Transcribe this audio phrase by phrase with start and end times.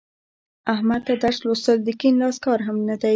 [0.73, 3.09] احمد ته درس لوستل د کیڼ لاس کار هم نه دی.